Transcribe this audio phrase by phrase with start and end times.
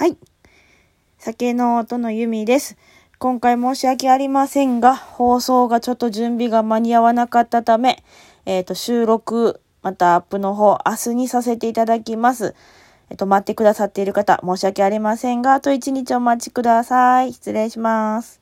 [0.00, 0.16] はい。
[1.18, 2.78] 酒の音のゆみです。
[3.18, 8.02] 今回申し訳ありませんが、放送がちょっと準備が間に合わなかったため、
[8.46, 12.54] えっ、ー、と、収録、またアップの方、明日にさせていただきます。
[13.10, 17.34] えっ、と、待ってくださっている方、申し訳ありませんが、あと一日お待ちください。
[17.34, 18.39] 失礼します。